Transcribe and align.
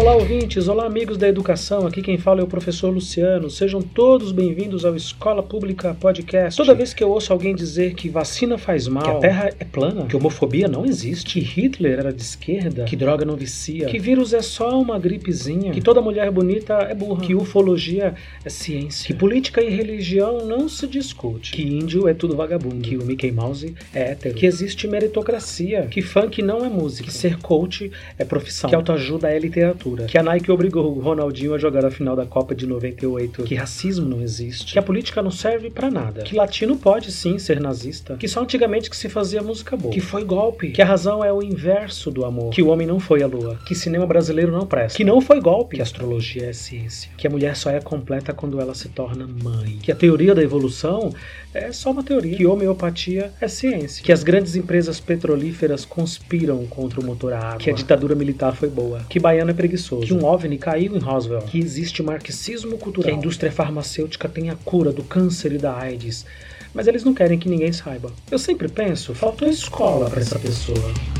Olá, 0.00 0.14
ouvintes! 0.14 0.66
Olá, 0.66 0.86
amigos 0.86 1.18
da 1.18 1.28
educação! 1.28 1.86
Aqui 1.86 2.00
quem 2.00 2.16
fala 2.16 2.40
é 2.40 2.42
o 2.42 2.46
professor 2.46 2.88
Luciano. 2.88 3.50
Sejam 3.50 3.82
todos 3.82 4.32
bem-vindos 4.32 4.86
ao 4.86 4.96
Escola 4.96 5.42
Pública 5.42 5.94
Podcast. 6.00 6.56
Toda 6.56 6.74
vez 6.74 6.94
que 6.94 7.04
eu 7.04 7.10
ouço 7.10 7.30
alguém 7.34 7.54
dizer 7.54 7.92
que 7.92 8.08
vacina 8.08 8.56
faz 8.56 8.88
mal, 8.88 9.02
que 9.02 9.10
a 9.10 9.18
Terra 9.18 9.50
é 9.60 9.64
plana, 9.64 10.06
que 10.06 10.16
homofobia 10.16 10.66
não 10.66 10.86
existe, 10.86 11.38
que 11.38 11.40
Hitler 11.40 11.98
era 11.98 12.14
de 12.14 12.22
esquerda, 12.22 12.84
que 12.84 12.96
droga 12.96 13.26
não 13.26 13.36
vicia, 13.36 13.88
que 13.88 13.98
vírus 13.98 14.32
é 14.32 14.40
só 14.40 14.80
uma 14.80 14.98
gripezinha, 14.98 15.70
que 15.70 15.82
toda 15.82 16.00
mulher 16.00 16.30
bonita 16.30 16.76
é 16.76 16.94
burra, 16.94 17.20
que 17.20 17.34
ufologia 17.34 18.14
é 18.42 18.48
ciência, 18.48 19.06
que 19.06 19.12
política 19.12 19.62
e 19.62 19.68
religião 19.68 20.46
não 20.46 20.66
se 20.66 20.86
discute, 20.86 21.52
que 21.52 21.62
índio 21.62 22.08
é 22.08 22.14
tudo 22.14 22.34
vagabundo, 22.34 22.80
que 22.80 22.96
o 22.96 23.04
Mickey 23.04 23.30
Mouse 23.30 23.74
é 23.94 24.12
hétero, 24.12 24.34
que 24.34 24.46
existe 24.46 24.88
meritocracia, 24.88 25.88
que 25.90 26.00
funk 26.00 26.40
não 26.40 26.64
é 26.64 26.70
música, 26.70 27.08
que 27.08 27.12
ser 27.12 27.36
coach 27.36 27.92
é 28.18 28.24
profissão, 28.24 28.70
que 28.70 28.74
autoajuda 28.74 29.28
é 29.28 29.38
literatura 29.38 29.89
que 30.06 30.18
a 30.18 30.22
Nike 30.22 30.50
obrigou 30.50 30.96
o 30.96 31.00
Ronaldinho 31.00 31.54
a 31.54 31.58
jogar 31.58 31.84
a 31.84 31.90
final 31.90 32.16
da 32.16 32.26
Copa 32.26 32.54
de 32.54 32.66
98, 32.66 33.44
que 33.44 33.54
racismo 33.54 34.06
não 34.06 34.20
existe, 34.20 34.72
que 34.72 34.78
a 34.78 34.82
política 34.82 35.22
não 35.22 35.30
serve 35.30 35.70
para 35.70 35.90
nada, 35.90 36.22
que 36.22 36.34
latino 36.34 36.76
pode 36.76 37.12
sim 37.12 37.38
ser 37.38 37.60
nazista, 37.60 38.16
que 38.16 38.28
só 38.28 38.42
antigamente 38.42 38.90
que 38.90 38.96
se 38.96 39.08
fazia 39.08 39.42
música 39.42 39.76
boa, 39.76 39.92
que 39.92 40.00
foi 40.00 40.24
golpe, 40.24 40.70
que 40.70 40.82
a 40.82 40.84
razão 40.84 41.24
é 41.24 41.32
o 41.32 41.42
inverso 41.42 42.10
do 42.10 42.24
amor, 42.24 42.50
que 42.50 42.62
o 42.62 42.68
homem 42.68 42.86
não 42.86 43.00
foi 43.00 43.22
à 43.22 43.26
lua, 43.26 43.58
que 43.66 43.74
cinema 43.74 44.06
brasileiro 44.06 44.52
não 44.52 44.66
presta, 44.66 44.96
que 44.96 45.04
não 45.04 45.20
foi 45.20 45.40
golpe, 45.40 45.76
que 45.76 45.82
astrologia 45.82 46.46
é 46.46 46.52
ciência, 46.52 47.10
que 47.16 47.26
a 47.26 47.30
mulher 47.30 47.56
só 47.56 47.70
é 47.70 47.80
completa 47.80 48.32
quando 48.32 48.60
ela 48.60 48.74
se 48.74 48.88
torna 48.88 49.26
mãe, 49.42 49.78
que 49.82 49.92
a 49.92 49.96
teoria 49.96 50.34
da 50.34 50.42
evolução 50.42 51.12
é 51.52 51.72
só 51.72 51.90
uma 51.90 52.02
teoria, 52.02 52.36
que 52.36 52.46
homeopatia 52.46 53.32
é 53.40 53.48
ciência, 53.48 54.04
que 54.04 54.12
as 54.12 54.22
grandes 54.22 54.54
empresas 54.54 55.00
petrolíferas 55.00 55.84
conspiram 55.84 56.64
contra 56.66 57.00
o 57.00 57.04
motor 57.04 57.32
a 57.32 57.38
água, 57.38 57.58
que 57.58 57.70
a 57.70 57.74
ditadura 57.74 58.14
militar 58.14 58.54
foi 58.54 58.68
boa, 58.68 59.00
que 59.08 59.18
baiano 59.18 59.50
é 59.50 59.54
preguiçoso, 59.54 59.79
que 59.88 60.12
um 60.12 60.24
OVNI 60.24 60.58
caiu 60.58 60.96
em 60.96 61.00
Roswell, 61.00 61.42
que 61.42 61.58
existe 61.58 62.02
marxismo 62.02 62.78
cultural, 62.78 63.10
que 63.10 63.14
a 63.14 63.18
indústria 63.18 63.52
farmacêutica 63.52 64.28
tem 64.28 64.50
a 64.50 64.56
cura 64.56 64.92
do 64.92 65.02
câncer 65.02 65.52
e 65.52 65.58
da 65.58 65.76
AIDS, 65.76 66.26
mas 66.74 66.86
eles 66.86 67.04
não 67.04 67.14
querem 67.14 67.38
que 67.38 67.48
ninguém 67.48 67.72
saiba. 67.72 68.12
Eu 68.30 68.38
sempre 68.38 68.68
penso, 68.68 69.14
faltou 69.14 69.48
escola 69.48 70.08
para 70.08 70.20
essa 70.20 70.38
pessoa. 70.38 71.19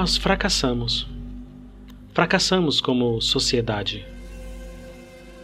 Nós 0.00 0.16
fracassamos. 0.16 1.06
Fracassamos 2.14 2.80
como 2.80 3.20
sociedade. 3.20 4.06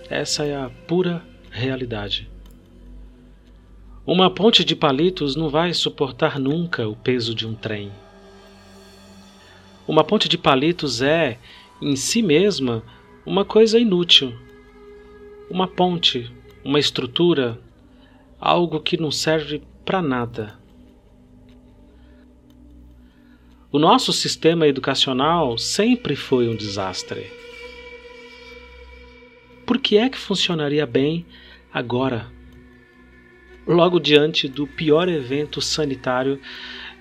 Essa 0.08 0.46
é 0.46 0.56
a 0.56 0.70
pura 0.70 1.22
realidade. 1.50 2.26
Uma 4.06 4.30
ponte 4.30 4.64
de 4.64 4.74
palitos 4.74 5.36
não 5.36 5.50
vai 5.50 5.74
suportar 5.74 6.38
nunca 6.38 6.88
o 6.88 6.96
peso 6.96 7.34
de 7.34 7.46
um 7.46 7.54
trem. 7.54 7.92
Uma 9.86 10.02
ponte 10.02 10.26
de 10.26 10.38
palitos 10.38 11.02
é, 11.02 11.38
em 11.82 11.94
si 11.94 12.22
mesma, 12.22 12.82
uma 13.26 13.44
coisa 13.44 13.78
inútil. 13.78 14.32
Uma 15.50 15.68
ponte, 15.68 16.32
uma 16.64 16.78
estrutura, 16.78 17.60
algo 18.40 18.80
que 18.80 18.98
não 18.98 19.10
serve 19.10 19.62
para 19.84 20.00
nada. 20.00 20.58
O 23.76 23.78
nosso 23.78 24.10
sistema 24.10 24.66
educacional 24.66 25.58
sempre 25.58 26.16
foi 26.16 26.48
um 26.48 26.56
desastre. 26.56 27.30
Por 29.66 29.76
que 29.76 29.98
é 29.98 30.08
que 30.08 30.16
funcionaria 30.16 30.86
bem 30.86 31.26
agora? 31.70 32.32
Logo 33.66 34.00
diante 34.00 34.48
do 34.48 34.66
pior 34.66 35.10
evento 35.10 35.60
sanitário 35.60 36.40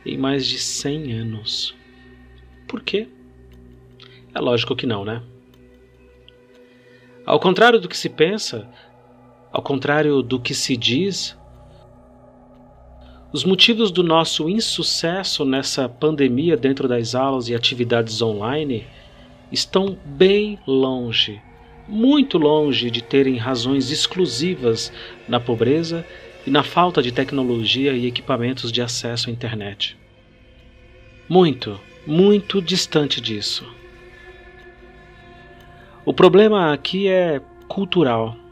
em 0.06 0.18
mais 0.18 0.46
de 0.46 0.59
100 0.59 1.14
anos. 1.14 1.74
Por 2.68 2.81
quê? 2.81 3.08
É 4.34 4.41
lógico 4.41 4.75
que 4.75 4.85
não, 4.85 5.06
né? 5.06 5.24
Ao 7.25 7.40
contrário 7.40 7.80
do 7.80 7.88
que 7.88 7.96
se 7.96 8.09
pensa, 8.09 8.69
ao 9.50 9.62
contrário 9.62 10.22
do 10.22 10.41
que 10.41 10.53
se 10.53 10.75
diz, 10.75 11.38
os 13.35 13.44
motivos 13.44 13.91
do 13.91 14.01
nosso 14.01 14.47
insucesso 14.47 15.44
nessa 15.44 15.90
pandemia 15.90 16.56
dentro 16.56 16.88
das 16.88 17.13
aulas 17.13 17.50
e 17.50 17.53
atividades 17.53 18.22
online 18.22 18.88
estão 19.51 19.97
bem 20.06 20.57
longe, 20.66 21.41
muito 21.85 22.38
longe 22.38 22.90
de 22.90 23.03
terem 23.03 23.35
razões 23.35 23.91
exclusivas 23.91 24.90
na 25.28 25.38
pobreza 25.38 26.07
e 26.47 26.50
na 26.50 26.63
falta 26.63 27.03
de 27.03 27.12
tecnologia 27.12 27.91
e 27.91 28.06
equipamentos 28.06 28.72
de 28.72 28.81
acesso 28.81 29.29
à 29.29 29.34
internet. 29.34 29.97
Muito, 31.28 31.78
muito 32.07 32.62
distante 32.62 33.19
disso. 33.19 33.67
O 36.06 36.13
problema 36.13 36.72
aqui 36.72 37.09
é 37.09 37.41
cultural. 37.67 38.44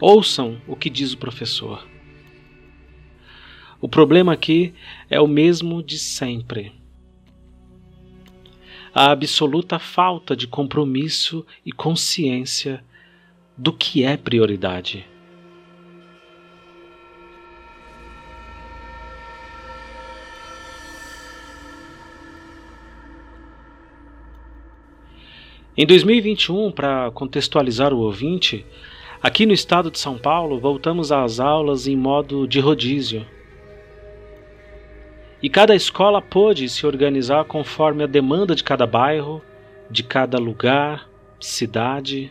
Ouçam 0.00 0.60
o 0.66 0.76
que 0.76 0.88
diz 0.88 1.12
o 1.12 1.18
professor. 1.18 1.84
O 3.80 3.88
problema 3.88 4.32
aqui 4.32 4.72
é 5.10 5.20
o 5.20 5.26
mesmo 5.26 5.82
de 5.82 5.98
sempre. 5.98 6.72
A 8.94 9.10
absoluta 9.10 9.78
falta 9.78 10.36
de 10.36 10.46
compromisso 10.46 11.44
e 11.66 11.72
consciência 11.72 12.84
do 13.56 13.72
que 13.72 14.04
é 14.04 14.16
prioridade. 14.16 15.04
Em 25.76 25.86
2021, 25.86 26.72
para 26.72 27.10
contextualizar 27.12 27.92
o 27.92 27.98
ouvinte, 27.98 28.66
Aqui 29.20 29.44
no 29.44 29.52
estado 29.52 29.90
de 29.90 29.98
São 29.98 30.16
Paulo, 30.16 30.60
voltamos 30.60 31.10
às 31.10 31.40
aulas 31.40 31.88
em 31.88 31.96
modo 31.96 32.46
de 32.46 32.60
rodízio. 32.60 33.26
E 35.42 35.50
cada 35.50 35.74
escola 35.74 36.22
pôde 36.22 36.68
se 36.68 36.86
organizar 36.86 37.44
conforme 37.44 38.04
a 38.04 38.06
demanda 38.06 38.54
de 38.54 38.62
cada 38.62 38.86
bairro, 38.86 39.42
de 39.90 40.04
cada 40.04 40.38
lugar, 40.38 41.08
cidade. 41.40 42.30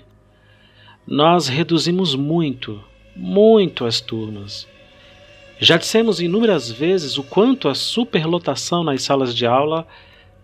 Nós 1.06 1.50
reduzimos 1.50 2.16
muito, 2.16 2.82
muito 3.14 3.84
as 3.84 4.00
turmas. 4.00 4.66
Já 5.60 5.76
dissemos 5.76 6.22
inúmeras 6.22 6.72
vezes 6.72 7.18
o 7.18 7.24
quanto 7.24 7.68
a 7.68 7.76
superlotação 7.76 8.82
nas 8.82 9.04
salas 9.04 9.36
de 9.36 9.46
aula 9.46 9.86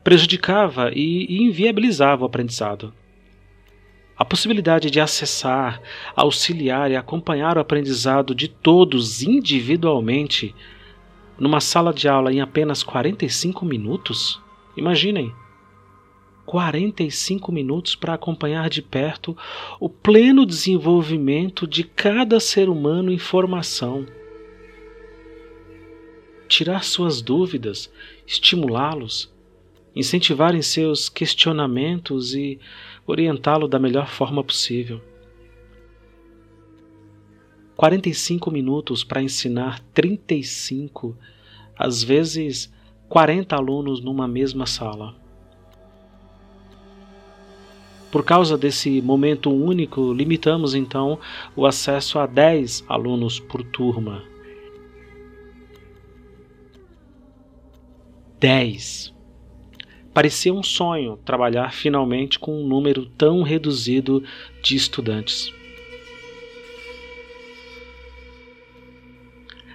prejudicava 0.04 0.92
e 0.94 1.42
inviabilizava 1.42 2.24
o 2.24 2.26
aprendizado. 2.26 2.94
A 4.16 4.24
possibilidade 4.24 4.92
de 4.92 5.00
acessar, 5.00 5.82
auxiliar 6.16 6.92
e 6.92 6.96
acompanhar 6.96 7.58
o 7.58 7.62
aprendizado 7.62 8.36
de 8.36 8.48
todos 8.48 9.24
individualmente 9.24 10.54
numa 11.40 11.60
sala 11.60 11.92
de 11.92 12.08
aula 12.08 12.32
em 12.32 12.40
apenas 12.40 12.84
45 12.84 13.66
minutos? 13.66 14.40
Imaginem! 14.78 15.34
45 16.46 17.52
minutos 17.52 17.96
para 17.96 18.14
acompanhar 18.14 18.70
de 18.70 18.82
perto 18.82 19.36
o 19.80 19.90
pleno 19.90 20.46
desenvolvimento 20.46 21.66
de 21.66 21.84
cada 21.84 22.40
ser 22.40 22.70
humano 22.70 23.12
em 23.12 23.18
formação. 23.18 24.06
Tirar 26.48 26.84
suas 26.84 27.22
dúvidas, 27.22 27.92
estimulá-los, 28.28 29.34
incentivar 29.96 30.54
em 30.54 30.62
seus 30.62 31.08
questionamentos 31.10 32.36
e 32.36 32.60
orientá-lo 33.06 33.68
da 33.68 33.80
melhor 33.80 34.08
forma 34.08 34.44
possível. 34.44 35.02
45 37.76 38.52
minutos 38.52 39.04
para 39.04 39.22
ensinar 39.22 39.80
35, 39.94 41.18
às 41.78 42.04
vezes 42.04 42.72
40 43.10 43.56
alunos 43.56 44.02
numa 44.02 44.28
mesma 44.28 44.66
sala. 44.66 45.16
Por 48.12 48.24
causa 48.24 48.58
desse 48.58 49.02
momento 49.02 49.52
único, 49.52 50.14
limitamos 50.14 50.76
então 50.76 51.20
o 51.56 51.66
acesso 51.66 52.20
a 52.20 52.28
10 52.28 52.86
alunos 52.88 53.40
por 53.40 53.64
turma. 53.64 54.24
Dez. 58.40 59.13
Parecia 60.14 60.54
um 60.54 60.62
sonho 60.62 61.18
trabalhar 61.26 61.74
finalmente 61.74 62.38
com 62.38 62.62
um 62.62 62.68
número 62.68 63.06
tão 63.18 63.42
reduzido 63.42 64.24
de 64.62 64.76
estudantes. 64.76 65.52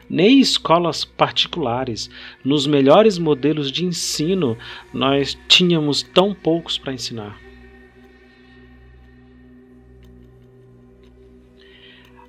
Nem 0.09 0.39
escolas 0.41 1.05
particulares, 1.05 2.09
nos 2.43 2.67
melhores 2.67 3.19
modelos 3.19 3.71
de 3.71 3.85
ensino, 3.85 4.57
nós 4.95 5.37
tínhamos 5.49 6.03
tão 6.03 6.33
poucos 6.33 6.79
para 6.79 6.95
ensinar. 6.95 7.48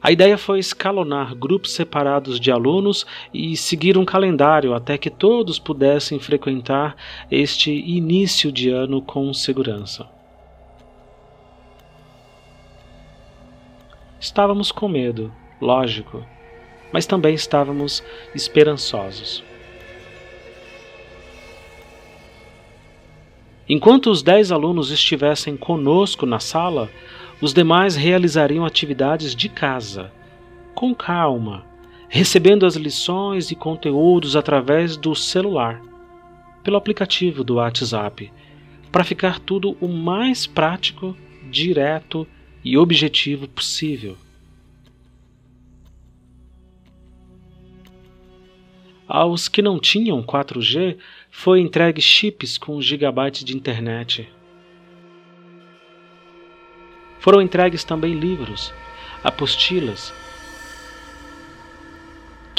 A 0.01 0.12
ideia 0.12 0.38
foi 0.38 0.60
escalonar 0.60 1.36
grupos 1.36 1.74
separados 1.74 2.40
de 2.40 2.51
alunos 2.51 3.06
e 3.34 3.57
seguir 3.57 3.98
um 3.98 4.06
calendário 4.06 4.74
até 4.74 4.98
que 4.98 5.10
todos 5.10 5.60
pudessem 5.60 6.19
frequentar 6.19 6.96
este 7.30 7.69
início 7.69 8.50
de 8.50 8.69
ano 8.69 9.01
com 9.01 9.34
segurança. 9.34 10.07
Estávamos 14.22 14.72
com 14.72 14.88
medo, 14.88 15.34
lógico, 15.60 16.25
mas 16.94 17.06
também 17.06 17.34
estávamos 17.34 18.02
esperançosos. 18.34 19.44
Enquanto 23.68 24.10
os 24.10 24.24
dez 24.24 24.52
alunos 24.52 24.92
estivessem 24.92 25.56
conosco 25.56 26.25
na 26.25 26.40
sala, 26.40 26.90
os 27.41 27.53
demais 27.53 27.95
realizariam 27.95 28.65
atividades 28.65 29.33
de 29.33 29.47
casa, 29.47 30.12
com 30.75 30.94
calma, 30.94 31.65
recebendo 32.09 32.65
as 32.65 32.75
lições 32.75 33.50
e 33.50 33.56
conteúdos 33.56 34.36
através 34.36 34.97
do 34.97 35.15
celular, 35.15 35.81
pelo 36.63 36.75
aplicativo 36.75 37.44
do 37.44 37.56
WhatsApp, 37.56 38.31
para 38.91 39.03
ficar 39.03 39.39
tudo 39.39 39.77
o 39.80 39.88
mais 39.88 40.45
prático, 40.45 41.15
direto 41.50 42.27
e 42.63 42.77
objetivo 42.77 43.47
possível. 43.47 44.18
Aos 49.07 49.47
que 49.47 49.62
não 49.62 49.80
tinham 49.80 50.21
4G, 50.21 50.97
foi 51.31 51.62
entregue 51.62 52.01
chips 52.01 52.57
com 52.57 52.80
gigabytes 52.81 53.44
de 53.44 53.56
internet 53.56 54.30
foram 57.19 57.42
entregues 57.42 57.83
também 57.83 58.13
livros, 58.13 58.74
apostilas, 59.24 60.13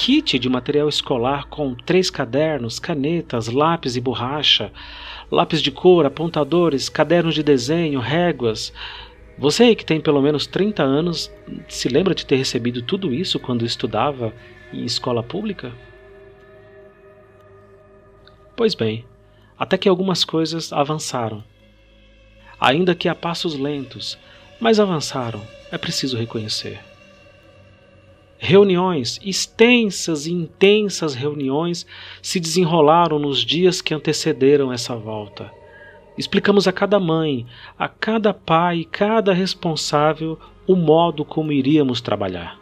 kit 0.01 0.39
de 0.39 0.49
material 0.49 0.89
escolar 0.89 1.47
com 1.49 1.75
três 1.75 2.09
cadernos, 2.09 2.79
canetas, 2.79 3.49
lápis 3.49 3.97
e 3.97 4.01
borracha, 4.01 4.73
lápis 5.31 5.61
de 5.61 5.71
cor, 5.71 6.07
apontadores, 6.07 6.89
cadernos 6.89 7.35
de 7.35 7.43
desenho, 7.43 8.01
réguas. 8.01 8.73
Você 9.37 9.65
aí 9.65 9.77
que 9.77 9.85
tem 9.85 10.01
pelo 10.01 10.23
menos 10.23 10.47
30 10.47 10.83
anos, 10.83 11.31
se 11.69 11.89
lembra 11.91 12.15
de 12.15 12.25
ter 12.25 12.37
recebido 12.37 12.81
tudo 12.81 13.13
isso 13.13 13.39
quando 13.39 13.65
estudava 13.65 14.33
em 14.73 14.87
escola 14.87 15.23
pública? 15.23 15.71
Pois 18.57 18.75
bem, 18.75 19.05
até 19.59 19.77
que 19.77 19.89
algumas 19.89 20.25
coisas 20.25 20.73
avançaram. 20.73 21.45
Ainda 22.59 22.95
que 22.95 23.07
a 23.07 23.15
passos 23.15 23.55
lentos, 23.55 24.19
mas 24.61 24.79
avançaram, 24.79 25.41
é 25.73 25.79
preciso 25.79 26.17
reconhecer. 26.19 26.81
Reuniões, 28.39 29.19
extensas 29.23 30.27
e 30.27 30.33
intensas 30.33 31.15
reuniões, 31.15 31.87
se 32.23 32.39
desenrolaram 32.39 33.19
nos 33.19 33.45
dias 33.45 33.81
que 33.83 33.95
antecederam 33.95 34.73
essa 34.73 34.95
volta. 34.97 35.51
Explicamos 36.17 36.67
a 36.69 36.73
cada 36.73 37.01
mãe, 37.01 37.47
a 37.79 37.89
cada 37.89 38.33
pai, 38.35 38.87
cada 38.91 39.33
responsável 39.33 40.39
o 40.67 40.77
modo 40.77 41.25
como 41.25 41.53
iríamos 41.53 42.01
trabalhar. 42.01 42.59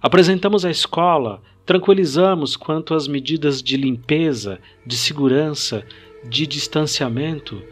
Apresentamos 0.00 0.64
a 0.64 0.70
escola, 0.70 1.42
tranquilizamos 1.64 2.56
quanto 2.56 2.94
às 2.94 3.08
medidas 3.08 3.62
de 3.62 3.76
limpeza, 3.76 4.60
de 4.86 4.96
segurança 4.96 5.84
de 6.28 6.46
distanciamento. 6.46 7.62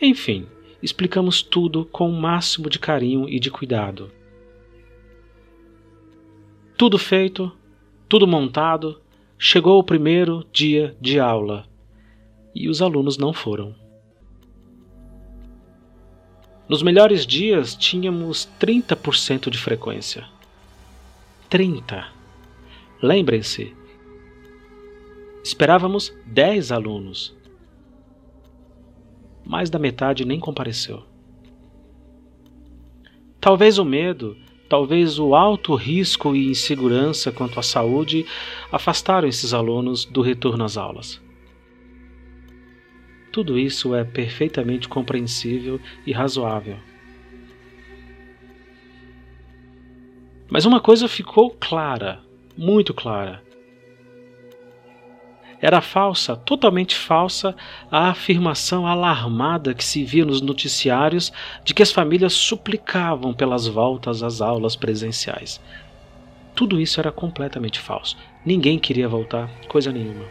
Enfim, 0.00 0.46
explicamos 0.82 1.42
tudo 1.42 1.84
com 1.86 2.08
o 2.08 2.20
máximo 2.20 2.68
de 2.70 2.78
carinho 2.78 3.28
e 3.28 3.38
de 3.38 3.50
cuidado. 3.50 4.10
Tudo 6.76 6.98
feito, 6.98 7.50
tudo 8.08 8.26
montado, 8.26 9.00
chegou 9.38 9.78
o 9.78 9.84
primeiro 9.84 10.46
dia 10.52 10.96
de 11.00 11.18
aula 11.18 11.66
e 12.54 12.68
os 12.68 12.80
alunos 12.80 13.18
não 13.18 13.32
foram. 13.32 13.74
Nos 16.68 16.82
melhores 16.82 17.26
dias 17.26 17.74
tínhamos 17.74 18.48
30% 18.60 19.48
de 19.48 19.58
frequência. 19.58 20.26
30. 21.48 22.06
Lembrem-se, 23.00 23.74
esperávamos 25.42 26.14
10 26.26 26.72
alunos 26.72 27.34
mais 29.48 29.70
da 29.70 29.78
metade 29.78 30.26
nem 30.26 30.38
compareceu. 30.38 31.02
Talvez 33.40 33.78
o 33.78 33.84
medo, 33.84 34.36
talvez 34.68 35.18
o 35.18 35.34
alto 35.34 35.74
risco 35.74 36.36
e 36.36 36.50
insegurança 36.50 37.32
quanto 37.32 37.58
à 37.58 37.62
saúde 37.62 38.26
afastaram 38.70 39.26
esses 39.26 39.54
alunos 39.54 40.04
do 40.04 40.20
retorno 40.20 40.64
às 40.64 40.76
aulas. 40.76 41.20
Tudo 43.32 43.58
isso 43.58 43.94
é 43.94 44.04
perfeitamente 44.04 44.86
compreensível 44.86 45.80
e 46.06 46.12
razoável. 46.12 46.76
Mas 50.50 50.66
uma 50.66 50.80
coisa 50.80 51.08
ficou 51.08 51.50
clara, 51.50 52.20
muito 52.56 52.92
clara. 52.92 53.47
Era 55.60 55.80
falsa, 55.80 56.36
totalmente 56.36 56.94
falsa, 56.94 57.54
a 57.90 58.10
afirmação 58.10 58.86
alarmada 58.86 59.74
que 59.74 59.84
se 59.84 60.04
via 60.04 60.24
nos 60.24 60.40
noticiários 60.40 61.32
de 61.64 61.74
que 61.74 61.82
as 61.82 61.90
famílias 61.90 62.32
suplicavam 62.32 63.34
pelas 63.34 63.66
voltas 63.66 64.22
às 64.22 64.40
aulas 64.40 64.76
presenciais. 64.76 65.60
Tudo 66.54 66.80
isso 66.80 67.00
era 67.00 67.10
completamente 67.10 67.80
falso. 67.80 68.16
Ninguém 68.44 68.78
queria 68.78 69.08
voltar, 69.08 69.50
coisa 69.68 69.90
nenhuma. 69.90 70.24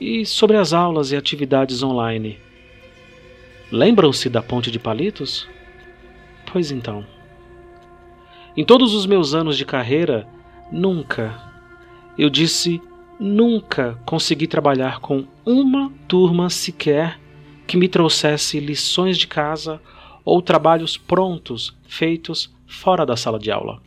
E 0.00 0.26
sobre 0.26 0.56
as 0.56 0.72
aulas 0.72 1.12
e 1.12 1.16
atividades 1.16 1.82
online? 1.82 2.38
Lembram-se 3.70 4.28
da 4.28 4.42
Ponte 4.42 4.70
de 4.70 4.78
Palitos? 4.78 5.48
Pois 6.52 6.70
então. 6.70 7.06
Em 8.54 8.64
todos 8.64 8.92
os 8.92 9.06
meus 9.06 9.32
anos 9.32 9.56
de 9.56 9.64
carreira, 9.64 10.28
nunca, 10.70 11.40
eu 12.18 12.28
disse 12.28 12.82
nunca 13.18 13.98
consegui 14.04 14.46
trabalhar 14.46 15.00
com 15.00 15.24
uma 15.46 15.90
turma 16.06 16.50
sequer 16.50 17.18
que 17.66 17.78
me 17.78 17.88
trouxesse 17.88 18.60
lições 18.60 19.16
de 19.16 19.26
casa 19.26 19.80
ou 20.22 20.42
trabalhos 20.42 20.98
prontos 20.98 21.74
feitos 21.86 22.54
fora 22.66 23.06
da 23.06 23.16
sala 23.16 23.38
de 23.38 23.50
aula. 23.50 23.80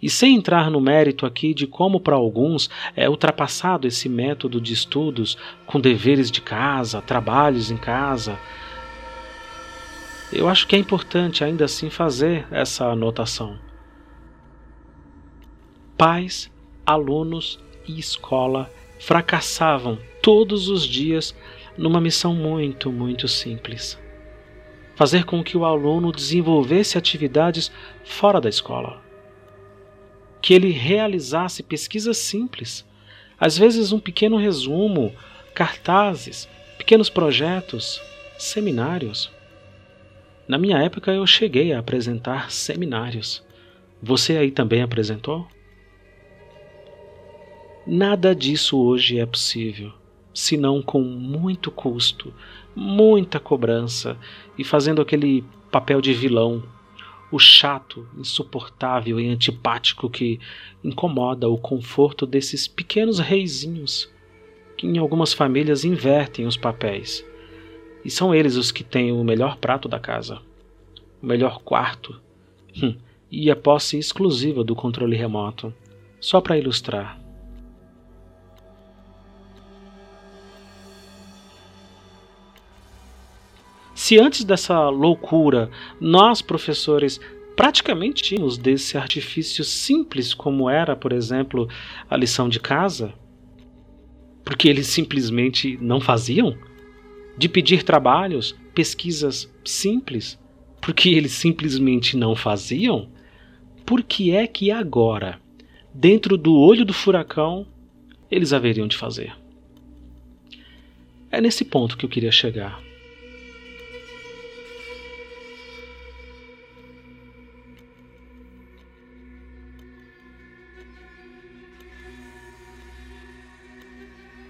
E 0.00 0.08
sem 0.10 0.36
entrar 0.36 0.70
no 0.70 0.80
mérito 0.80 1.26
aqui 1.26 1.54
de 1.54 1.66
como 1.66 1.98
para 1.98 2.16
alguns 2.16 2.70
é 2.94 3.08
ultrapassado 3.08 3.88
esse 3.88 4.08
método 4.08 4.60
de 4.60 4.72
estudos 4.72 5.36
com 5.66 5.80
deveres 5.80 6.30
de 6.30 6.40
casa, 6.40 7.00
trabalhos 7.00 7.70
em 7.70 7.76
casa, 7.76 8.38
eu 10.32 10.48
acho 10.48 10.66
que 10.66 10.74
é 10.74 10.78
importante 10.78 11.44
ainda 11.44 11.64
assim 11.64 11.90
fazer 11.90 12.46
essa 12.50 12.86
anotação. 12.86 13.58
Pais, 15.96 16.50
alunos 16.86 17.60
e 17.86 17.98
escola 17.98 18.70
fracassavam 18.98 19.98
todos 20.22 20.68
os 20.68 20.86
dias 20.86 21.34
numa 21.76 22.00
missão 22.00 22.34
muito, 22.34 22.90
muito 22.90 23.28
simples: 23.28 23.98
fazer 24.94 25.24
com 25.24 25.42
que 25.42 25.56
o 25.56 25.64
aluno 25.64 26.12
desenvolvesse 26.12 26.96
atividades 26.96 27.70
fora 28.04 28.40
da 28.40 28.48
escola. 28.48 29.02
Que 30.40 30.54
ele 30.54 30.70
realizasse 30.70 31.62
pesquisas 31.62 32.16
simples, 32.16 32.84
às 33.38 33.56
vezes 33.56 33.92
um 33.92 34.00
pequeno 34.00 34.36
resumo, 34.36 35.14
cartazes, 35.54 36.48
pequenos 36.78 37.08
projetos, 37.08 38.00
seminários. 38.38 39.30
Na 40.48 40.58
minha 40.58 40.78
época 40.78 41.12
eu 41.12 41.26
cheguei 41.26 41.72
a 41.72 41.78
apresentar 41.78 42.50
seminários. 42.50 43.44
Você 44.02 44.36
aí 44.36 44.50
também 44.50 44.82
apresentou? 44.82 45.46
Nada 47.86 48.34
disso 48.34 48.78
hoje 48.78 49.18
é 49.18 49.26
possível. 49.26 49.92
senão 50.34 50.80
com 50.80 51.02
muito 51.02 51.70
custo, 51.70 52.32
muita 52.74 53.38
cobrança 53.38 54.16
e 54.58 54.64
fazendo 54.64 55.02
aquele 55.02 55.44
papel 55.70 56.00
de 56.00 56.14
vilão, 56.14 56.62
o 57.30 57.38
chato, 57.38 58.08
insuportável 58.16 59.20
e 59.20 59.28
antipático 59.28 60.08
que 60.08 60.40
incomoda 60.82 61.48
o 61.48 61.58
conforto 61.58 62.26
desses 62.26 62.66
pequenos 62.66 63.18
reizinhos 63.18 64.10
que 64.76 64.86
em 64.86 64.98
algumas 64.98 65.32
famílias 65.32 65.84
invertem 65.84 66.46
os 66.46 66.56
papéis. 66.56 67.24
E 68.04 68.10
são 68.10 68.34
eles 68.34 68.56
os 68.56 68.72
que 68.72 68.82
têm 68.82 69.12
o 69.12 69.22
melhor 69.22 69.56
prato 69.56 69.88
da 69.88 69.98
casa, 69.98 70.40
o 71.22 71.26
melhor 71.26 71.60
quarto 71.60 72.20
hum, 72.82 72.96
e 73.30 73.50
a 73.50 73.56
posse 73.56 73.98
exclusiva 73.98 74.64
do 74.64 74.74
controle 74.74 75.16
remoto. 75.16 75.72
Só 76.20 76.40
para 76.40 76.56
ilustrar. 76.56 77.20
Se 83.94 84.18
antes 84.18 84.44
dessa 84.44 84.88
loucura 84.88 85.70
nós, 86.00 86.42
professores, 86.42 87.20
praticamente 87.54 88.22
tínhamos 88.22 88.58
desse 88.58 88.96
artifício 88.96 89.62
simples 89.64 90.34
como 90.34 90.68
era, 90.68 90.96
por 90.96 91.12
exemplo, 91.12 91.68
a 92.10 92.16
lição 92.16 92.48
de 92.48 92.58
casa, 92.58 93.14
porque 94.44 94.68
eles 94.68 94.88
simplesmente 94.88 95.78
não 95.80 96.00
faziam? 96.00 96.56
De 97.36 97.48
pedir 97.48 97.82
trabalhos, 97.82 98.54
pesquisas 98.74 99.52
simples, 99.64 100.38
porque 100.80 101.10
eles 101.10 101.32
simplesmente 101.32 102.16
não 102.16 102.34
faziam? 102.34 103.08
Por 103.86 104.02
que 104.02 104.32
é 104.32 104.46
que 104.46 104.70
agora, 104.70 105.40
dentro 105.92 106.36
do 106.36 106.54
olho 106.54 106.84
do 106.84 106.92
furacão, 106.92 107.66
eles 108.30 108.52
haveriam 108.52 108.86
de 108.86 108.96
fazer? 108.96 109.32
É 111.30 111.40
nesse 111.40 111.64
ponto 111.64 111.96
que 111.96 112.04
eu 112.04 112.10
queria 112.10 112.32
chegar. 112.32 112.80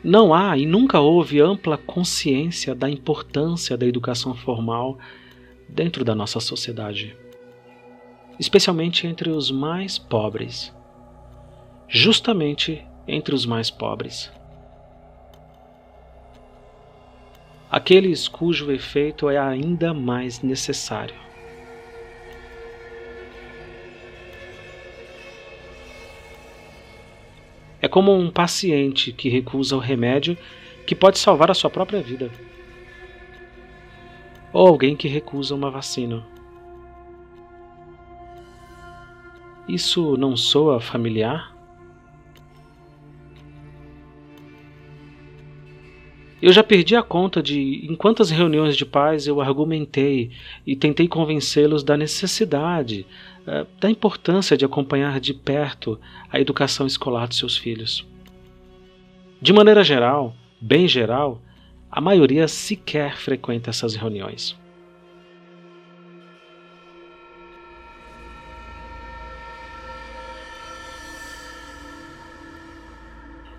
Não 0.05 0.35
há 0.35 0.59
e 0.59 0.67
nunca 0.67 0.99
houve 0.99 1.41
ampla 1.41 1.79
consciência 1.79 2.75
da 2.75 2.91
importância 2.91 3.77
da 3.77 3.87
educação 3.87 4.35
formal 4.35 4.99
dentro 5.69 6.05
da 6.05 6.13
nossa 6.13 6.41
sociedade, 6.41 7.17
especialmente 8.37 9.07
entre 9.07 9.31
os 9.31 9.53
mais 9.53 9.99
pobres. 9.99 10.75
Justamente 11.89 12.85
entre 13.07 13.33
os 13.33 13.47
mais 13.47 13.71
pobres. 13.71 14.33
Aqueles 17.71 18.27
cujo 18.27 18.73
efeito 18.73 19.31
é 19.31 19.39
ainda 19.39 19.95
mais 19.95 20.43
necessário. 20.43 21.22
Como 27.93 28.11
um 28.11 28.31
paciente 28.31 29.13
que 29.13 29.29
recusa 29.29 29.77
o 29.77 29.79
remédio 29.79 30.35
que 30.87 30.95
pode 30.95 31.19
salvar 31.19 31.51
a 31.51 31.55
sua 31.55 31.69
própria 31.69 32.01
vida. 32.01 32.31
Ou 34.51 34.67
alguém 34.67 34.97
que 34.97 35.07
recusa 35.09 35.55
uma 35.55 35.71
vacina. 35.71 36.25
Isso 39.69 40.17
não 40.17 40.35
soa 40.35 40.81
familiar? 40.81 41.52
Eu 46.43 46.53
já 46.53 46.65
perdi 46.65 46.97
a 46.97 47.05
conta 47.05 47.41
de 47.41 47.87
em 47.89 47.95
quantas 47.95 48.29
reuniões 48.29 48.77
de 48.77 48.85
pais 48.85 49.29
eu 49.29 49.41
argumentei 49.41 50.33
e 50.67 50.75
tentei 50.75 51.07
convencê-los 51.07 51.85
da 51.85 51.97
necessidade 51.97 53.07
eh, 53.47 53.65
da 53.79 53.89
importância 53.89 54.57
de 54.57 54.65
acompanhar 54.65 55.21
de 55.21 55.33
perto 55.33 56.01
a 56.29 56.41
educação 56.41 56.85
escolar 56.85 57.29
de 57.29 57.37
seus 57.37 57.57
filhos. 57.57 58.05
De 59.41 59.53
maneira 59.53 59.85
geral, 59.85 60.35
bem 60.61 60.89
geral, 60.89 61.41
a 61.89 62.01
maioria 62.01 62.49
sequer 62.49 63.17
frequenta 63.17 63.71
essas 63.71 63.95
reuniões. 63.95 64.61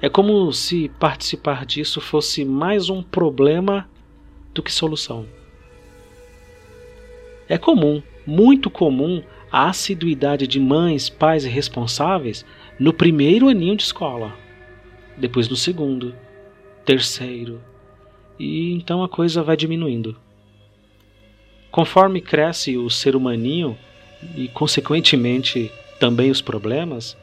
É 0.03 0.09
como 0.09 0.51
se 0.51 0.89
participar 0.99 1.65
disso 1.65 2.01
fosse 2.01 2.43
mais 2.43 2.89
um 2.89 3.01
problema 3.01 3.89
do 4.53 4.61
que 4.61 4.69
solução. 4.69 5.25
É 7.47 7.57
comum, 7.57 8.03
muito 8.27 8.69
comum, 8.69 9.23
a 9.49 9.69
assiduidade 9.69 10.45
de 10.45 10.59
mães, 10.59 11.07
pais 11.07 11.45
e 11.45 11.49
responsáveis 11.49 12.45
no 12.77 12.91
primeiro 12.91 13.47
aninho 13.47 13.77
de 13.77 13.83
escola, 13.83 14.35
depois 15.15 15.47
no 15.47 15.55
segundo, 15.55 16.13
terceiro, 16.83 17.61
e 18.37 18.73
então 18.73 19.05
a 19.05 19.07
coisa 19.07 19.41
vai 19.41 19.55
diminuindo. 19.55 20.17
Conforme 21.71 22.19
cresce 22.19 22.77
o 22.77 22.89
ser 22.89 23.15
humaninho 23.15 23.77
e, 24.35 24.49
consequentemente, 24.49 25.71
também 25.97 26.29
os 26.29 26.41
problemas, 26.41 27.15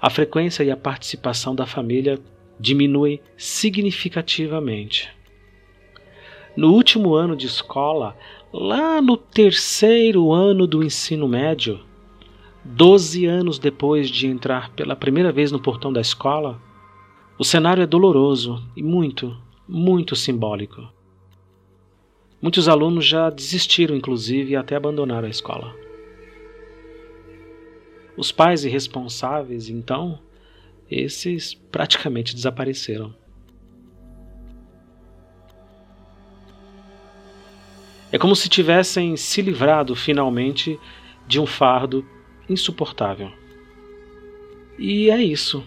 a 0.00 0.10
frequência 0.10 0.62
e 0.62 0.70
a 0.70 0.76
participação 0.76 1.54
da 1.54 1.66
família 1.66 2.18
diminui 2.58 3.20
significativamente. 3.36 5.10
No 6.56 6.72
último 6.72 7.14
ano 7.14 7.36
de 7.36 7.46
escola, 7.46 8.16
lá 8.52 9.02
no 9.02 9.16
terceiro 9.16 10.32
ano 10.32 10.66
do 10.66 10.82
ensino 10.82 11.28
médio, 11.28 11.80
doze 12.64 13.26
anos 13.26 13.58
depois 13.58 14.08
de 14.08 14.26
entrar 14.26 14.70
pela 14.70 14.96
primeira 14.96 15.30
vez 15.30 15.52
no 15.52 15.60
portão 15.60 15.92
da 15.92 16.00
escola, 16.00 16.60
o 17.38 17.44
cenário 17.44 17.82
é 17.82 17.86
doloroso 17.86 18.62
e 18.74 18.82
muito, 18.82 19.36
muito 19.68 20.16
simbólico. 20.16 20.88
Muitos 22.40 22.68
alunos 22.68 23.04
já 23.04 23.28
desistiram, 23.28 23.94
inclusive, 23.94 24.52
e 24.52 24.56
até 24.56 24.76
abandonaram 24.76 25.26
a 25.26 25.30
escola. 25.30 25.85
Os 28.16 28.32
pais 28.32 28.64
irresponsáveis, 28.64 29.68
então, 29.68 30.18
esses 30.90 31.54
praticamente 31.54 32.34
desapareceram. 32.34 33.14
É 38.10 38.18
como 38.18 38.36
se 38.36 38.48
tivessem 38.48 39.16
se 39.16 39.42
livrado 39.42 39.94
finalmente 39.94 40.78
de 41.26 41.40
um 41.40 41.44
fardo 41.44 42.06
insuportável. 42.48 43.30
E 44.78 45.10
é 45.10 45.22
isso. 45.22 45.62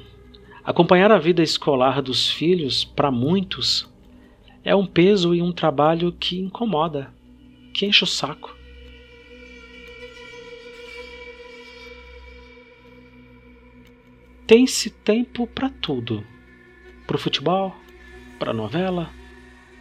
Acompanhar 0.64 1.12
a 1.12 1.20
vida 1.20 1.44
escolar 1.44 2.02
dos 2.02 2.32
filhos, 2.32 2.84
para 2.84 3.12
muitos, 3.12 3.92
é 4.64 4.76
um 4.76 4.86
peso 4.86 5.36
e 5.36 5.42
um 5.42 5.52
trabalho 5.52 6.12
que 6.12 6.40
incomoda, 6.40 7.14
que 7.74 7.86
enche 7.86 8.04
o 8.04 8.08
saco. 8.08 8.56
Tem-se 14.50 14.90
tempo 14.90 15.46
para 15.46 15.70
tudo: 15.70 16.24
para 17.06 17.16
o 17.16 17.20
futebol, 17.20 17.76
para 18.40 18.52
novela, 18.52 19.12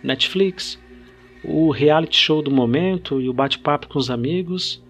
Netflix, 0.03 0.79
o 1.43 1.71
reality 1.71 2.15
show 2.15 2.43
do 2.43 2.51
momento 2.51 3.19
e 3.19 3.31
o 3.31 3.33
bate-papo 3.33 3.89
com 3.89 3.99
os 3.99 4.11
amigos, 4.11 4.85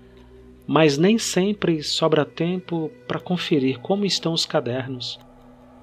mas 0.67 0.99
nem 0.99 1.17
sempre 1.17 1.81
sobra 1.81 2.25
tempo 2.25 2.91
para 3.07 3.21
conferir 3.21 3.79
como 3.79 4.05
estão 4.05 4.33
os 4.33 4.45
cadernos, 4.45 5.17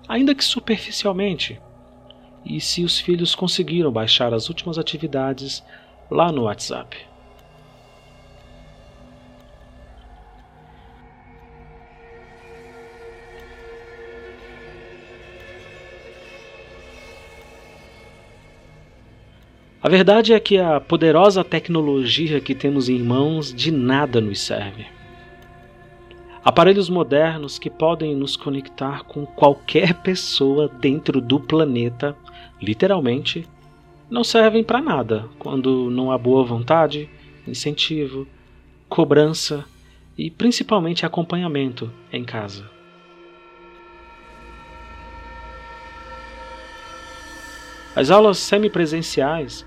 ainda 0.10 0.36
que 0.36 0.44
superficialmente, 0.44 1.58
e 2.46 2.60
se 2.60 2.84
os 2.84 3.00
filhos 3.00 3.34
conseguiram 3.34 3.94
baixar 3.94 4.34
as 4.34 4.50
últimas 4.50 4.78
atividades 4.78 5.64
lá 6.12 6.34
no 6.34 6.44
WhatsApp. 6.44 6.98
A 19.86 19.88
verdade 19.88 20.34
é 20.34 20.40
que 20.40 20.58
a 20.58 20.80
poderosa 20.80 21.44
tecnologia 21.44 22.42
que 22.42 22.56
temos 22.56 22.90
em 22.90 22.98
mãos 22.98 23.54
de 23.54 23.70
nada 23.70 24.20
nos 24.20 24.42
serve. 24.42 24.88
Aparelhos 26.44 26.90
modernos 26.90 27.60
que 27.60 27.70
podem 27.70 28.16
nos 28.16 28.36
conectar 28.36 29.04
com 29.04 29.28
qualquer 29.28 29.94
pessoa 30.02 30.68
dentro 30.68 31.22
do 31.22 31.40
planeta, 31.40 32.18
literalmente, 32.60 33.48
não 34.10 34.24
servem 34.24 34.64
para 34.64 34.82
nada 34.82 35.30
quando 35.38 35.92
não 35.92 36.12
há 36.12 36.18
boa 36.18 36.44
vontade, 36.44 37.08
incentivo, 37.48 38.28
cobrança 38.90 39.66
e 40.18 40.32
principalmente 40.32 41.06
acompanhamento 41.06 41.92
em 42.12 42.24
casa. 42.26 42.68
As 47.96 48.10
aulas 48.10 48.40
semipresenciais, 48.40 49.64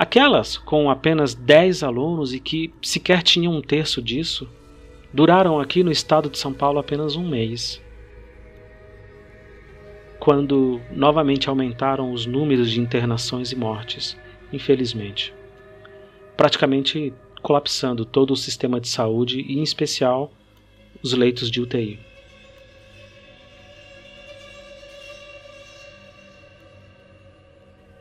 aquelas 0.00 0.56
com 0.56 0.88
apenas 0.88 1.34
10 1.34 1.82
alunos 1.82 2.32
e 2.32 2.40
que 2.40 2.72
sequer 2.80 3.22
tinham 3.22 3.54
um 3.54 3.60
terço 3.60 4.00
disso, 4.00 4.48
duraram 5.12 5.60
aqui 5.60 5.84
no 5.84 5.92
estado 5.92 6.30
de 6.30 6.38
São 6.38 6.54
Paulo 6.54 6.78
apenas 6.78 7.16
um 7.16 7.28
mês. 7.28 7.82
Quando 10.18 10.80
novamente 10.90 11.50
aumentaram 11.50 12.14
os 12.14 12.24
números 12.24 12.70
de 12.70 12.80
internações 12.80 13.52
e 13.52 13.56
mortes, 13.56 14.16
infelizmente. 14.50 15.34
Praticamente 16.34 17.12
colapsando 17.42 18.06
todo 18.06 18.32
o 18.32 18.36
sistema 18.36 18.80
de 18.80 18.88
saúde 18.88 19.42
e, 19.42 19.58
em 19.58 19.62
especial, 19.62 20.32
os 21.02 21.12
leitos 21.12 21.50
de 21.50 21.60
UTI. 21.60 21.98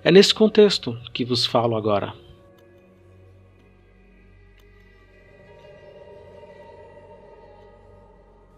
É 0.01 0.11
nesse 0.11 0.33
contexto 0.33 0.97
que 1.11 1.25
vos 1.25 1.45
falo 1.45 1.75
agora. 1.75 2.13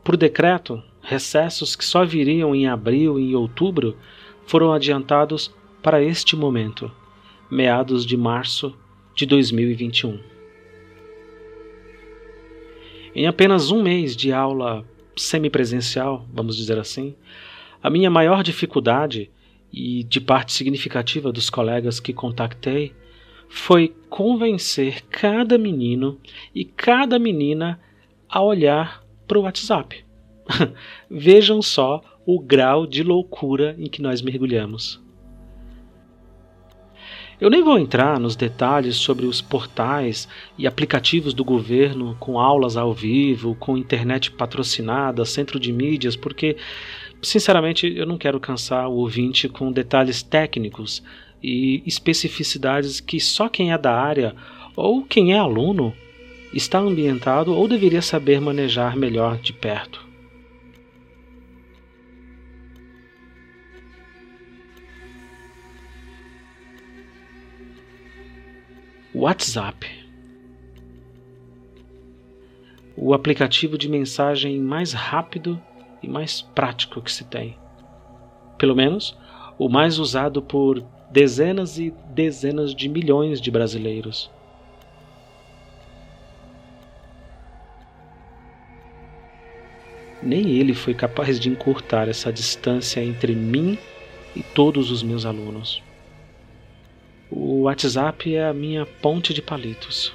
Por 0.03 0.15
decreto, 0.15 0.83
recessos 1.01 1.75
que 1.75 1.83
só 1.83 2.05
viriam 2.05 2.53
em 2.53 2.67
abril 2.67 3.19
e 3.19 3.35
outubro 3.35 3.97
foram 4.45 4.71
adiantados 4.71 5.51
para 5.81 6.03
este 6.03 6.35
momento, 6.35 6.91
meados 7.49 8.05
de 8.05 8.15
março 8.15 8.75
de 9.15 9.25
2021. 9.25 10.19
Em 13.15 13.25
apenas 13.25 13.71
um 13.71 13.81
mês 13.81 14.15
de 14.15 14.31
aula 14.31 14.85
semipresencial, 15.17 16.25
vamos 16.31 16.55
dizer 16.55 16.77
assim, 16.77 17.15
a 17.81 17.89
minha 17.89 18.09
maior 18.09 18.43
dificuldade, 18.43 19.29
e 19.71 20.03
de 20.03 20.19
parte 20.19 20.51
significativa 20.51 21.31
dos 21.31 21.49
colegas 21.49 21.99
que 21.99 22.13
contactei, 22.13 22.93
foi 23.49 23.93
convencer 24.09 25.03
cada 25.09 25.57
menino 25.57 26.19
e 26.53 26.63
cada 26.63 27.19
menina 27.19 27.79
a 28.29 28.41
olhar 28.41 29.03
para 29.27 29.39
o 29.39 29.43
WhatsApp. 29.43 30.05
Vejam 31.09 31.61
só 31.61 32.01
o 32.25 32.39
grau 32.39 32.85
de 32.85 33.03
loucura 33.03 33.75
em 33.77 33.87
que 33.87 34.01
nós 34.01 34.21
mergulhamos. 34.21 35.01
Eu 37.41 37.49
nem 37.49 37.63
vou 37.63 37.79
entrar 37.79 38.19
nos 38.19 38.35
detalhes 38.35 38.97
sobre 38.97 39.25
os 39.25 39.41
portais 39.41 40.29
e 40.59 40.67
aplicativos 40.67 41.33
do 41.33 41.43
governo 41.43 42.15
com 42.19 42.39
aulas 42.39 42.77
ao 42.77 42.93
vivo, 42.93 43.55
com 43.55 43.75
internet 43.75 44.31
patrocinada, 44.31 45.25
centro 45.25 45.59
de 45.59 45.73
mídias, 45.73 46.15
porque, 46.15 46.55
sinceramente, 47.21 47.91
eu 47.95 48.05
não 48.05 48.17
quero 48.17 48.39
cansar 48.39 48.87
o 48.87 48.95
ouvinte 48.95 49.47
com 49.47 49.71
detalhes 49.71 50.21
técnicos 50.21 51.03
e 51.41 51.81
especificidades 51.85 52.99
que 52.99 53.19
só 53.19 53.49
quem 53.49 53.71
é 53.71 53.77
da 53.77 53.93
área 53.93 54.35
ou 54.75 55.03
quem 55.03 55.33
é 55.33 55.37
aluno 55.37 55.93
está 56.53 56.79
ambientado 56.79 57.53
ou 57.53 57.67
deveria 57.67 58.01
saber 58.01 58.39
manejar 58.39 58.95
melhor 58.95 59.37
de 59.37 59.53
perto. 59.53 60.11
WhatsApp. 69.13 69.87
O 72.95 73.13
aplicativo 73.13 73.77
de 73.77 73.89
mensagem 73.89 74.59
mais 74.59 74.93
rápido 74.93 75.61
e 76.01 76.07
mais 76.07 76.41
prático 76.41 77.01
que 77.01 77.11
se 77.11 77.23
tem. 77.23 77.57
Pelo 78.57 78.75
menos 78.75 79.17
o 79.57 79.69
mais 79.69 79.99
usado 79.99 80.41
por 80.41 80.83
dezenas 81.11 81.77
e 81.77 81.93
dezenas 82.09 82.73
de 82.73 82.87
milhões 82.87 83.39
de 83.39 83.51
brasileiros. 83.51 84.29
Nem 90.23 90.51
ele 90.51 90.73
foi 90.73 90.93
capaz 90.93 91.39
de 91.39 91.49
encurtar 91.49 92.07
essa 92.07 92.31
distância 92.31 93.03
entre 93.03 93.35
mim 93.35 93.77
e 94.35 94.41
todos 94.41 94.91
os 94.91 95.01
meus 95.01 95.25
alunos. 95.25 95.81
O 97.29 97.61
WhatsApp 97.63 98.35
é 98.35 98.47
a 98.47 98.53
minha 98.53 98.85
ponte 98.85 99.33
de 99.33 99.41
palitos. 99.41 100.13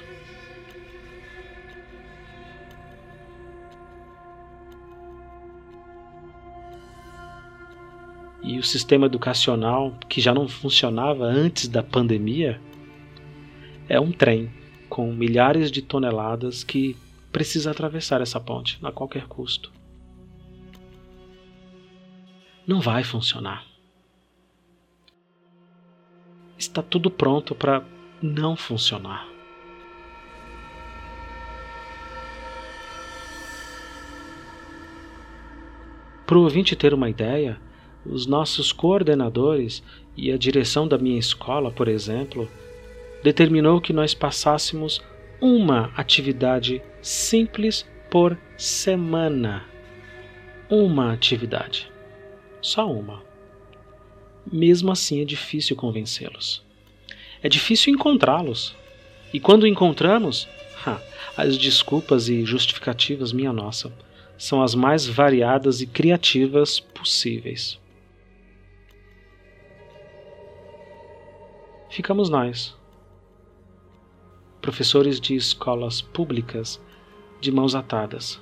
E 8.43 8.59
o 8.59 8.63
sistema 8.63 9.07
educacional, 9.07 9.93
que 10.07 10.21
já 10.21 10.33
não 10.33 10.47
funcionava 10.47 11.25
antes 11.25 11.67
da 11.67 11.83
pandemia, 11.83 12.61
é 13.89 13.99
um 13.99 14.11
trem 14.11 14.51
com 14.89 15.11
milhares 15.11 15.71
de 15.71 15.81
toneladas 15.81 16.63
que 16.63 16.95
precisa 17.31 17.71
atravessar 17.71 18.21
essa 18.21 18.39
ponte 18.39 18.79
a 18.83 18.91
qualquer 18.91 19.27
custo. 19.27 19.71
Não 22.65 22.79
vai 22.79 23.03
funcionar 23.03 23.65
está 26.57 26.81
tudo 26.81 27.11
pronto 27.11 27.53
para 27.53 27.83
não 28.21 28.55
funcionar. 28.55 29.27
Para 36.25 36.37
o 36.37 36.41
ouvinte 36.41 36.75
ter 36.75 36.93
uma 36.93 37.09
ideia, 37.09 37.59
os 38.09 38.25
nossos 38.25 38.71
coordenadores 38.71 39.83
e 40.15 40.31
a 40.31 40.37
direção 40.37 40.87
da 40.87 40.97
minha 40.97 41.19
escola, 41.19 41.71
por 41.71 41.87
exemplo, 41.87 42.49
determinou 43.23 43.81
que 43.81 43.93
nós 43.93 44.13
passássemos 44.13 45.01
uma 45.41 45.91
atividade 45.95 46.81
simples 47.01 47.85
por 48.09 48.37
semana. 48.57 49.65
Uma 50.69 51.13
atividade. 51.13 51.91
Só 52.61 52.91
uma 52.91 53.27
mesmo 54.51 54.91
assim 54.91 55.21
é 55.21 55.25
difícil 55.25 55.75
convencê-los. 55.75 56.63
É 57.41 57.49
difícil 57.49 57.93
encontrá-los. 57.93 58.75
E 59.33 59.39
quando 59.39 59.67
encontramos, 59.67 60.47
ha, 60.85 60.99
as 61.35 61.57
desculpas 61.57 62.29
e 62.29 62.45
justificativas, 62.45 63.31
minha 63.31 63.53
nossa, 63.53 63.91
são 64.37 64.61
as 64.61 64.73
mais 64.73 65.05
variadas 65.05 65.81
e 65.81 65.87
criativas 65.87 66.79
possíveis. 66.79 67.79
Ficamos 71.97 72.29
nós, 72.29 72.77
professores 74.61 75.19
de 75.19 75.33
escolas 75.33 75.99
públicas, 75.99 76.79
de 77.41 77.51
mãos 77.51 77.73
atadas, 77.73 78.39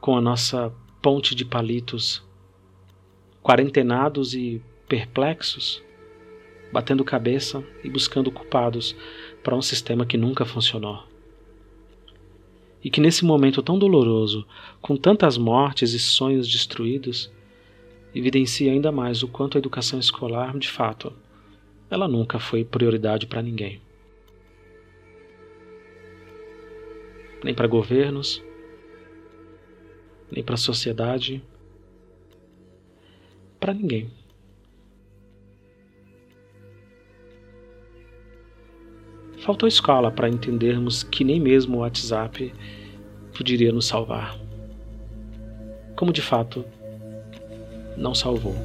com 0.00 0.16
a 0.16 0.20
nossa 0.20 0.72
ponte 1.02 1.34
de 1.34 1.44
palitos 1.44 2.22
quarentenados 3.42 4.32
e 4.32 4.62
perplexos, 4.88 5.82
batendo 6.72 7.04
cabeça 7.04 7.60
e 7.82 7.90
buscando 7.90 8.30
culpados 8.30 8.94
para 9.42 9.56
um 9.56 9.62
sistema 9.62 10.06
que 10.06 10.16
nunca 10.16 10.44
funcionou. 10.44 11.02
E 12.84 12.88
que 12.88 13.00
nesse 13.00 13.24
momento 13.24 13.60
tão 13.60 13.76
doloroso, 13.76 14.46
com 14.80 14.96
tantas 14.96 15.36
mortes 15.36 15.94
e 15.94 15.98
sonhos 15.98 16.46
destruídos, 16.46 17.28
evidencia 18.14 18.72
ainda 18.72 18.90
mais 18.90 19.22
o 19.22 19.28
quanto 19.28 19.56
a 19.56 19.58
educação 19.58 19.98
escolar, 19.98 20.56
de 20.58 20.68
fato, 20.68 21.12
ela 21.90 22.06
nunca 22.06 22.38
foi 22.38 22.64
prioridade 22.64 23.26
para 23.26 23.42
ninguém. 23.42 23.80
Nem 27.42 27.54
para 27.54 27.66
governos, 27.66 28.42
nem 30.30 30.44
para 30.44 30.54
a 30.54 30.58
sociedade, 30.58 31.42
para 33.58 33.74
ninguém. 33.74 34.10
Faltou 39.38 39.66
escola 39.66 40.10
para 40.10 40.28
entendermos 40.28 41.02
que 41.02 41.24
nem 41.24 41.40
mesmo 41.40 41.78
o 41.78 41.80
WhatsApp 41.80 42.52
poderia 43.36 43.72
nos 43.72 43.86
salvar. 43.86 44.38
Como 45.96 46.12
de 46.12 46.20
fato 46.20 46.64
não 48.00 48.14
salvou. 48.14 48.56